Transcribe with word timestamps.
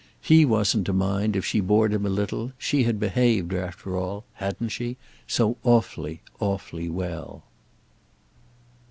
He 0.23 0.45
wasn't 0.45 0.87
to 0.87 0.93
mind 0.93 1.35
if 1.35 1.45
she 1.45 1.59
bored 1.59 1.93
him 1.93 2.07
a 2.07 2.09
little: 2.09 2.53
she 2.57 2.85
had 2.85 2.99
behaved, 2.99 3.53
after 3.53 3.95
all—hadn't 3.95 4.69
she?—so 4.71 5.57
awfully, 5.63 6.23
awfully 6.39 6.89
well. 6.89 7.43